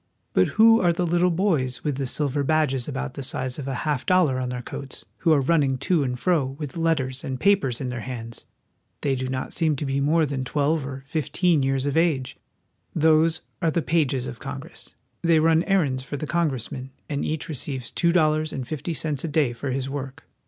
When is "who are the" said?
0.57-1.05